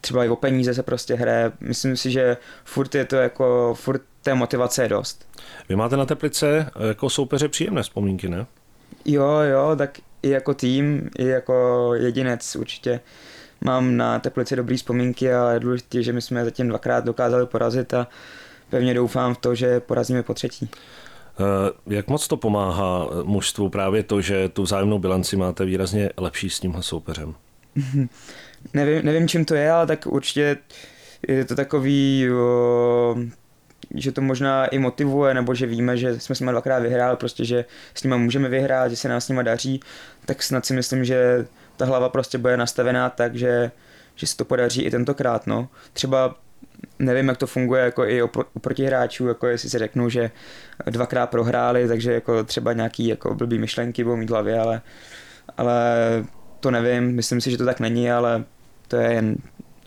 třeba 0.00 0.24
i 0.24 0.28
o 0.28 0.36
peníze 0.36 0.74
se 0.74 0.82
prostě 0.82 1.14
hraje. 1.14 1.52
Myslím 1.60 1.96
si, 1.96 2.10
že 2.10 2.36
furt 2.64 2.94
je 2.94 3.04
to 3.04 3.16
jako, 3.16 3.74
furt 3.74 4.02
té 4.22 4.34
motivace 4.34 4.82
je 4.82 4.88
dost. 4.88 5.28
Vy 5.68 5.76
máte 5.76 5.96
na 5.96 6.06
Teplice 6.06 6.70
jako 6.88 7.10
soupeře 7.10 7.48
příjemné 7.48 7.82
vzpomínky, 7.82 8.28
ne? 8.28 8.46
Jo, 9.04 9.28
jo, 9.28 9.76
tak 9.78 9.98
i 10.22 10.30
jako 10.30 10.54
tým, 10.54 11.10
i 11.18 11.26
jako 11.26 11.90
jedinec 11.94 12.56
určitě 12.56 13.00
mám 13.64 13.96
na 13.96 14.18
Teplice 14.18 14.56
dobrý 14.56 14.76
vzpomínky 14.76 15.32
a 15.32 15.50
je 15.50 15.60
důležité, 15.60 16.02
že 16.02 16.12
my 16.12 16.22
jsme 16.22 16.44
zatím 16.44 16.68
dvakrát 16.68 17.04
dokázali 17.04 17.46
porazit 17.46 17.94
a 17.94 18.08
pevně 18.70 18.94
doufám 18.94 19.34
v 19.34 19.38
to, 19.38 19.54
že 19.54 19.80
porazíme 19.80 20.22
po 20.22 20.34
třetí. 20.34 20.68
Jak 21.86 22.08
moc 22.08 22.28
to 22.28 22.36
pomáhá 22.36 23.08
mužstvu 23.22 23.68
právě 23.68 24.02
to, 24.02 24.20
že 24.20 24.48
tu 24.48 24.62
vzájemnou 24.62 24.98
bilanci 24.98 25.36
máte 25.36 25.64
výrazně 25.64 26.10
lepší 26.16 26.50
s 26.50 26.60
tímhle 26.60 26.82
soupeřem? 26.82 27.34
nevím, 28.74 29.04
nevím, 29.04 29.28
čím 29.28 29.44
to 29.44 29.54
je, 29.54 29.70
ale 29.70 29.86
tak 29.86 30.06
určitě 30.06 30.56
je 31.28 31.44
to 31.44 31.54
takový, 31.54 32.28
že 33.94 34.12
to 34.12 34.20
možná 34.20 34.66
i 34.66 34.78
motivuje, 34.78 35.34
nebo 35.34 35.54
že 35.54 35.66
víme, 35.66 35.96
že 35.96 36.20
jsme 36.20 36.34
s 36.34 36.40
nimi 36.40 36.52
dvakrát 36.52 36.78
vyhráli, 36.78 37.16
prostě, 37.16 37.44
že 37.44 37.64
s 37.94 38.02
nimi 38.02 38.18
můžeme 38.18 38.48
vyhrát, 38.48 38.90
že 38.90 38.96
se 38.96 39.08
nám 39.08 39.20
s 39.20 39.28
nimi 39.28 39.44
daří, 39.44 39.80
tak 40.24 40.42
snad 40.42 40.66
si 40.66 40.74
myslím, 40.74 41.04
že 41.04 41.46
ta 41.76 41.84
hlava 41.84 42.08
prostě 42.08 42.38
bude 42.38 42.56
nastavená 42.56 43.10
tak, 43.10 43.36
že, 43.36 43.70
že 44.14 44.26
se 44.26 44.36
to 44.36 44.44
podaří 44.44 44.82
i 44.82 44.90
tentokrát. 44.90 45.46
No. 45.46 45.68
Třeba 45.92 46.34
nevím, 46.98 47.28
jak 47.28 47.36
to 47.36 47.46
funguje 47.46 47.82
jako 47.82 48.04
i 48.04 48.22
u 48.22 48.58
protihráčů, 48.60 49.28
jako 49.28 49.46
jestli 49.46 49.70
si 49.70 49.78
řeknu, 49.78 50.08
že 50.08 50.30
dvakrát 50.86 51.30
prohráli, 51.30 51.88
takže 51.88 52.12
jako 52.12 52.44
třeba 52.44 52.72
nějaký 52.72 53.06
jako 53.06 53.34
blbý 53.34 53.58
myšlenky 53.58 54.04
budou 54.04 54.16
mít 54.16 54.30
v 54.30 54.32
hlavě, 54.32 54.60
ale, 54.60 54.82
ale 55.56 55.74
to 56.60 56.70
nevím, 56.70 57.14
myslím 57.14 57.40
si, 57.40 57.50
že 57.50 57.58
to 57.58 57.64
tak 57.64 57.80
není, 57.80 58.10
ale 58.10 58.44
to 58.88 58.96
je 58.96 59.12
jen 59.12 59.36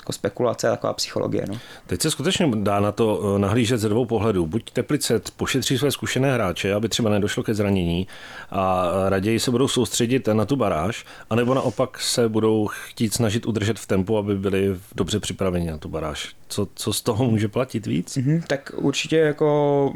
jako 0.10 0.14
spekulace, 0.14 0.68
taková 0.68 0.94
psychologie. 0.94 1.46
No. 1.48 1.58
Teď 1.88 2.02
se 2.02 2.12
skutečně 2.12 2.52
dá 2.56 2.80
na 2.80 2.92
to 2.92 3.22
eh, 3.36 3.40
nahlížet 3.40 3.80
ze 3.80 3.90
dvou 3.90 4.06
pohledů. 4.06 4.48
Buď 4.48 4.72
Teplice 4.72 5.22
pošetří 5.38 5.78
své 5.78 5.92
zkušené 5.92 6.34
hráče, 6.34 6.74
aby 6.74 6.90
třeba 6.90 7.10
nedošlo 7.10 7.44
ke 7.44 7.54
zranění 7.54 8.08
a 8.52 8.92
raději 9.10 9.40
se 9.40 9.52
budou 9.52 9.68
soustředit 9.68 10.28
na 10.28 10.46
tu 10.46 10.56
baráž, 10.56 11.06
anebo 11.30 11.54
naopak 11.54 12.00
se 12.02 12.30
budou 12.30 12.68
chtít 12.68 13.14
snažit 13.14 13.46
udržet 13.46 13.80
v 13.80 13.88
tempu, 13.88 14.18
aby 14.18 14.36
byli 14.36 14.76
dobře 14.96 15.20
připraveni 15.20 15.72
na 15.72 15.78
tu 15.78 15.90
baráž. 15.90 16.36
Co, 16.48 16.68
co 16.76 16.94
z 16.94 17.02
toho 17.02 17.26
může 17.26 17.48
platit 17.48 17.86
víc? 17.86 18.18
Mm-hmm, 18.18 18.44
tak 18.48 18.72
určitě 18.76 19.18
jako 19.18 19.94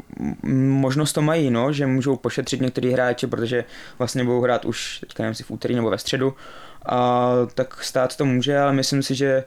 možnost 0.52 1.12
to 1.12 1.22
mají, 1.22 1.50
no, 1.50 1.72
že 1.72 1.86
můžou 1.86 2.16
pošetřit 2.16 2.60
některý 2.60 2.92
hráče, 2.92 3.26
protože 3.26 3.64
vlastně 3.98 4.24
budou 4.24 4.40
hrát 4.40 4.64
už 4.64 4.98
teďka 5.00 5.22
nevím 5.22 5.34
si 5.34 5.42
v 5.42 5.50
úterý 5.50 5.74
nebo 5.74 5.90
ve 5.90 5.98
středu, 5.98 6.34
a 6.86 7.30
tak 7.54 7.84
stát 7.84 8.16
to 8.16 8.24
může, 8.24 8.58
ale 8.58 8.72
myslím 8.72 9.02
si, 9.02 9.14
že 9.14 9.44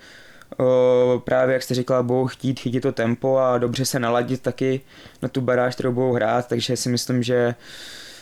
právě 1.18 1.54
jak 1.54 1.63
jste 1.63 1.74
říkala, 1.74 2.04
budou 2.04 2.27
chtít 2.27 2.60
chytit 2.60 2.84
to 2.84 2.92
tempo 2.92 3.38
a 3.38 3.58
dobře 3.58 3.86
se 3.86 4.00
naladit 4.00 4.42
taky 4.42 4.82
na 5.22 5.30
tu 5.30 5.42
baráž, 5.42 5.74
kterou 5.74 5.92
budou 5.92 6.12
hrát, 6.13 6.48
takže 6.48 6.77
si 6.77 6.89
myslím, 6.89 7.24
že 7.24 7.56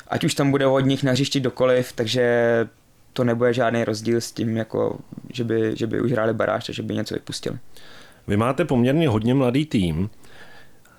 ať 0.08 0.24
už 0.24 0.34
tam 0.34 0.52
bude 0.52 0.68
od 0.68 0.80
nich 0.80 1.04
na 1.04 1.12
hřišti 1.12 1.40
dokoliv, 1.40 1.94
takže 1.94 2.68
to 3.14 3.24
nebude 3.24 3.54
žádný 3.54 3.84
rozdíl 3.84 4.22
s 4.22 4.32
tím, 4.32 4.58
jako, 4.58 4.98
že, 5.34 5.44
by, 5.44 5.72
že 5.76 5.88
by 5.88 6.02
už 6.02 6.12
hráli 6.12 6.34
baráž 6.34 6.70
a 6.70 6.74
že 6.74 6.84
by 6.84 6.94
něco 6.94 7.14
vypustili. 7.16 7.58
Vy 8.28 8.38
máte 8.38 8.66
poměrně 8.66 9.10
hodně 9.10 9.34
mladý 9.34 9.66
tým. 9.66 10.10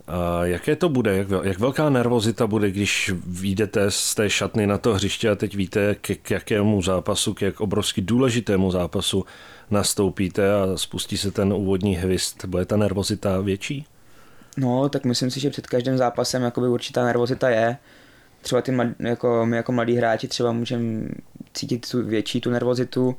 A 0.06 0.44
jaké 0.44 0.76
to 0.76 0.88
bude? 0.88 1.16
Jak, 1.16 1.28
jak 1.42 1.58
velká 1.58 1.90
nervozita 1.90 2.46
bude, 2.46 2.70
když 2.70 3.12
vyjdete 3.26 3.90
z 3.90 4.14
té 4.14 4.30
šatny 4.30 4.66
na 4.66 4.78
to 4.78 4.94
hřiště 4.94 5.30
a 5.30 5.34
teď 5.34 5.56
víte, 5.56 5.94
k, 5.94 6.16
k 6.22 6.30
jakému 6.30 6.82
zápasu, 6.82 7.34
k 7.34 7.42
jak 7.42 7.60
obrovsky 7.60 8.00
důležitému 8.00 8.70
zápasu 8.70 9.25
nastoupíte 9.70 10.54
a 10.54 10.76
spustí 10.76 11.16
se 11.16 11.30
ten 11.30 11.52
úvodní 11.52 11.96
hvist. 11.96 12.44
Bude 12.44 12.64
ta 12.64 12.76
nervozita 12.76 13.40
větší? 13.40 13.86
No, 14.56 14.88
tak 14.88 15.04
myslím 15.04 15.30
si, 15.30 15.40
že 15.40 15.50
před 15.50 15.66
každým 15.66 15.96
zápasem 15.96 16.42
jakoby 16.42 16.68
určitá 16.68 17.04
nervozita 17.04 17.50
je. 17.50 17.76
Třeba 18.42 18.62
ty, 18.62 18.76
jako, 18.98 19.46
my 19.46 19.56
jako 19.56 19.72
mladí 19.72 19.96
hráči 19.96 20.28
třeba 20.28 20.52
můžeme 20.52 21.08
cítit 21.52 21.90
tu 21.90 22.06
větší 22.06 22.40
tu 22.40 22.50
nervozitu, 22.50 23.16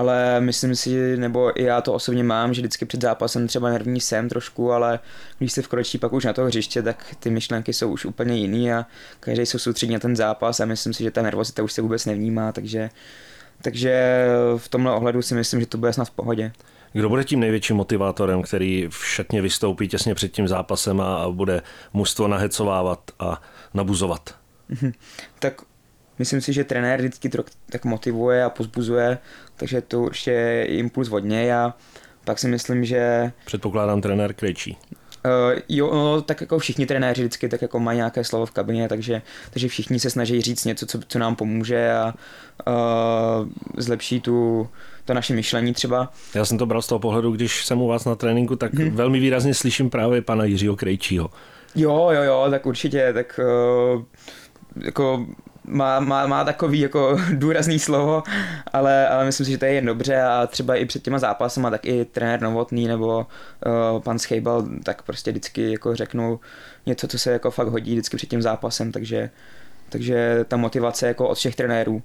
ale 0.00 0.40
myslím 0.40 0.76
si, 0.76 1.16
nebo 1.16 1.60
i 1.60 1.64
já 1.64 1.80
to 1.80 1.92
osobně 1.92 2.24
mám, 2.24 2.54
že 2.54 2.60
vždycky 2.60 2.84
před 2.84 3.02
zápasem 3.02 3.46
třeba 3.46 3.70
nervní 3.70 4.00
jsem 4.00 4.28
trošku, 4.28 4.72
ale 4.72 4.98
když 5.38 5.52
se 5.52 5.62
vkročí 5.62 5.98
pak 5.98 6.12
už 6.12 6.24
na 6.24 6.32
to 6.32 6.44
hřiště, 6.44 6.82
tak 6.82 7.14
ty 7.18 7.30
myšlenky 7.30 7.72
jsou 7.72 7.90
už 7.92 8.04
úplně 8.04 8.36
jiný 8.36 8.72
a 8.72 8.86
každý 9.20 9.46
jsou 9.46 9.58
soustředí 9.58 9.92
na 9.92 9.98
ten 9.98 10.16
zápas 10.16 10.60
a 10.60 10.64
myslím 10.64 10.94
si, 10.94 11.02
že 11.02 11.10
ta 11.10 11.22
nervozita 11.22 11.62
už 11.62 11.72
se 11.72 11.82
vůbec 11.82 12.06
nevnímá, 12.06 12.52
takže, 12.52 12.90
takže 13.62 14.26
v 14.56 14.68
tomhle 14.68 14.92
ohledu 14.94 15.22
si 15.22 15.34
myslím, 15.34 15.60
že 15.60 15.66
to 15.66 15.78
bude 15.78 15.92
snad 15.92 16.04
v 16.04 16.10
pohodě. 16.10 16.52
Kdo 16.92 17.08
bude 17.08 17.24
tím 17.24 17.40
největším 17.40 17.76
motivátorem, 17.76 18.42
který 18.42 18.88
v 18.90 19.06
šatně 19.06 19.42
vystoupí 19.42 19.88
těsně 19.88 20.14
před 20.14 20.32
tím 20.32 20.48
zápasem 20.48 21.00
a 21.00 21.30
bude 21.30 21.62
mužstvo 21.92 22.28
nahecovávat 22.28 23.10
a 23.18 23.42
nabuzovat? 23.74 24.34
Tak 25.38 25.54
myslím 26.20 26.40
si, 26.40 26.52
že 26.52 26.64
trenér 26.64 27.00
vždycky 27.00 27.30
tak 27.70 27.84
motivuje 27.84 28.44
a 28.44 28.50
pozbuzuje, 28.50 29.18
takže 29.56 29.80
to 29.80 30.00
určitě 30.00 30.30
je 30.30 30.64
impuls 30.64 31.08
od 31.08 31.24
něj 31.24 31.52
a 31.52 31.74
pak 32.24 32.38
si 32.38 32.48
myslím, 32.48 32.84
že... 32.84 33.32
Předpokládám 33.44 34.00
trenér 34.00 34.32
Krejčí. 34.32 34.76
Uh, 35.24 35.58
jo, 35.68 35.90
no, 35.94 36.22
tak 36.22 36.40
jako 36.40 36.58
všichni 36.58 36.86
trenéři 36.86 37.22
vždycky 37.22 37.48
tak 37.48 37.62
jako 37.62 37.80
mají 37.80 37.96
nějaké 37.96 38.24
slovo 38.24 38.46
v 38.46 38.50
kabině, 38.50 38.88
takže, 38.88 39.22
takže 39.50 39.68
všichni 39.68 40.00
se 40.00 40.10
snaží 40.10 40.40
říct 40.40 40.64
něco, 40.64 40.86
co, 40.86 40.98
co 41.08 41.18
nám 41.18 41.36
pomůže 41.36 41.92
a 41.92 42.14
uh, 42.68 43.48
zlepší 43.76 44.20
tu, 44.20 44.68
to 45.04 45.14
naše 45.14 45.34
myšlení 45.34 45.72
třeba. 45.72 46.12
Já 46.34 46.44
jsem 46.44 46.58
to 46.58 46.66
bral 46.66 46.82
z 46.82 46.86
toho 46.86 46.98
pohledu, 46.98 47.32
když 47.32 47.64
jsem 47.64 47.82
u 47.82 47.86
vás 47.86 48.04
na 48.04 48.14
tréninku, 48.14 48.56
tak 48.56 48.74
hmm. 48.74 48.90
velmi 48.90 49.20
výrazně 49.20 49.54
slyším 49.54 49.90
právě 49.90 50.22
pana 50.22 50.44
Jiřího 50.44 50.76
Krejčího. 50.76 51.30
Jo, 51.74 52.10
jo, 52.12 52.22
jo, 52.22 52.46
tak 52.50 52.66
určitě, 52.66 53.12
tak 53.12 53.40
uh, 53.94 54.02
jako 54.84 55.26
má, 55.64 56.00
má, 56.00 56.26
má 56.26 56.44
takový 56.44 56.80
jako 56.80 57.18
důrazný 57.32 57.78
slovo, 57.78 58.22
ale, 58.72 59.08
ale 59.08 59.24
myslím 59.24 59.44
si, 59.44 59.52
že 59.52 59.58
to 59.58 59.64
je 59.64 59.72
jen 59.72 59.86
dobře 59.86 60.22
a 60.22 60.46
třeba 60.46 60.76
i 60.76 60.84
před 60.84 61.02
těma 61.02 61.18
zápasama 61.18 61.70
tak 61.70 61.86
i 61.86 62.04
trenér 62.04 62.40
Novotný 62.40 62.88
nebo 62.88 63.26
uh, 63.96 64.00
pan 64.02 64.18
Schejbal 64.18 64.68
tak 64.82 65.02
prostě 65.02 65.30
vždycky 65.30 65.72
jako 65.72 65.96
řeknou 65.96 66.40
něco, 66.86 67.08
co 67.08 67.18
se 67.18 67.32
jako 67.32 67.50
fakt 67.50 67.68
hodí 67.68 67.92
vždycky 67.92 68.16
před 68.16 68.30
tím 68.30 68.42
zápasem, 68.42 68.92
takže 68.92 69.30
takže 69.90 70.44
ta 70.48 70.56
motivace 70.56 71.06
jako 71.06 71.28
od 71.28 71.38
všech 71.38 71.56
trenérů. 71.56 72.02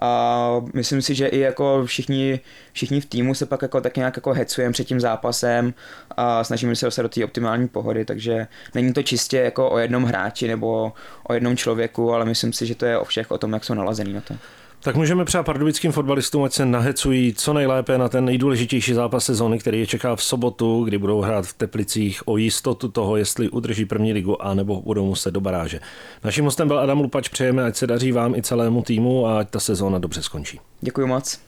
A 0.00 0.60
myslím 0.74 1.02
si, 1.02 1.14
že 1.14 1.26
i 1.26 1.38
jako 1.38 1.82
všichni, 1.84 2.40
všichni 2.72 3.00
v 3.00 3.06
týmu 3.06 3.34
se 3.34 3.46
pak 3.46 3.62
jako 3.62 3.80
tak 3.80 3.96
nějak 3.96 4.16
jako 4.16 4.32
hecujeme 4.32 4.72
před 4.72 4.84
tím 4.84 5.00
zápasem 5.00 5.74
a 6.10 6.44
snažíme 6.44 6.76
se 6.76 6.86
dostat 6.86 7.02
do 7.02 7.08
té 7.08 7.24
optimální 7.24 7.68
pohody, 7.68 8.04
takže 8.04 8.46
není 8.74 8.92
to 8.92 9.02
čistě 9.02 9.38
jako 9.38 9.70
o 9.70 9.78
jednom 9.78 10.04
hráči 10.04 10.48
nebo 10.48 10.92
o 11.28 11.34
jednom 11.34 11.56
člověku, 11.56 12.14
ale 12.14 12.24
myslím 12.24 12.52
si, 12.52 12.66
že 12.66 12.74
to 12.74 12.86
je 12.86 12.98
o 12.98 13.04
všech, 13.04 13.30
o 13.30 13.38
tom, 13.38 13.52
jak 13.52 13.64
jsou 13.64 13.74
nalazený 13.74 14.12
na 14.12 14.20
to. 14.20 14.34
Tak 14.80 14.96
můžeme 14.96 15.24
přát 15.24 15.42
pardubickým 15.42 15.92
fotbalistům, 15.92 16.44
ať 16.44 16.52
se 16.52 16.66
nahecují 16.66 17.34
co 17.34 17.52
nejlépe 17.52 17.98
na 17.98 18.08
ten 18.08 18.24
nejdůležitější 18.24 18.94
zápas 18.94 19.24
sezóny, 19.24 19.58
který 19.58 19.80
je 19.80 19.86
čeká 19.86 20.16
v 20.16 20.22
sobotu, 20.22 20.84
kdy 20.84 20.98
budou 20.98 21.20
hrát 21.20 21.46
v 21.46 21.52
Teplicích 21.52 22.28
o 22.28 22.36
jistotu 22.36 22.88
toho, 22.88 23.16
jestli 23.16 23.48
udrží 23.48 23.84
první 23.84 24.12
ligu 24.12 24.42
a 24.42 24.54
nebo 24.54 24.82
budou 24.82 25.06
muset 25.06 25.30
do 25.30 25.40
baráže. 25.40 25.80
Naším 26.24 26.44
hostem 26.44 26.68
byl 26.68 26.78
Adam 26.78 27.00
Lupač, 27.00 27.28
přejeme, 27.28 27.64
ať 27.64 27.76
se 27.76 27.86
daří 27.86 28.12
vám 28.12 28.34
i 28.34 28.42
celému 28.42 28.82
týmu 28.82 29.26
a 29.26 29.38
ať 29.38 29.50
ta 29.50 29.60
sezóna 29.60 29.98
dobře 29.98 30.22
skončí. 30.22 30.60
Děkuji 30.80 31.06
moc. 31.06 31.40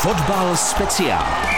Fotbal 0.00 0.56
speciál. 0.56 1.57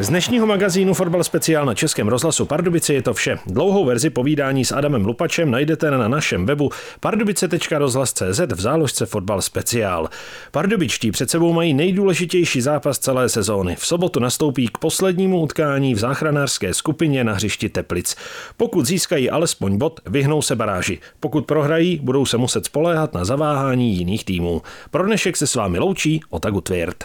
Z 0.00 0.08
dnešního 0.08 0.46
magazínu 0.46 0.94
Fotbal 0.94 1.24
speciál 1.24 1.66
na 1.66 1.74
Českém 1.74 2.08
rozhlasu 2.08 2.46
Pardubice 2.46 2.94
je 2.94 3.02
to 3.02 3.14
vše. 3.14 3.38
Dlouhou 3.46 3.84
verzi 3.84 4.10
povídání 4.10 4.64
s 4.64 4.72
Adamem 4.72 5.04
Lupačem 5.04 5.50
najdete 5.50 5.90
na 5.90 6.08
našem 6.08 6.46
webu 6.46 6.70
pardubice.rozhlas.cz 7.00 8.40
v 8.54 8.60
záložce 8.60 9.06
Fotbal 9.06 9.42
speciál. 9.42 10.08
Pardubičtí 10.50 11.10
před 11.10 11.30
sebou 11.30 11.52
mají 11.52 11.74
nejdůležitější 11.74 12.60
zápas 12.60 12.98
celé 12.98 13.28
sezóny. 13.28 13.76
V 13.76 13.86
sobotu 13.86 14.20
nastoupí 14.20 14.68
k 14.68 14.78
poslednímu 14.78 15.40
utkání 15.40 15.94
v 15.94 15.98
záchranářské 15.98 16.74
skupině 16.74 17.24
na 17.24 17.32
hřišti 17.32 17.68
Teplic. 17.68 18.16
Pokud 18.56 18.86
získají 18.86 19.30
alespoň 19.30 19.78
bod, 19.78 20.00
vyhnou 20.06 20.42
se 20.42 20.56
baráži. 20.56 20.98
Pokud 21.20 21.46
prohrají, 21.46 22.00
budou 22.02 22.26
se 22.26 22.36
muset 22.36 22.64
spoléhat 22.64 23.14
na 23.14 23.24
zaváhání 23.24 23.96
jiných 23.96 24.24
týmů. 24.24 24.62
Pro 24.90 25.06
dnešek 25.06 25.36
se 25.36 25.46
s 25.46 25.54
vámi 25.54 25.78
loučí 25.78 26.20
Otagu 26.30 26.60
Tvěrt. 26.60 27.04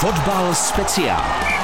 Fotbal 0.00 0.54
speciál. 0.54 1.59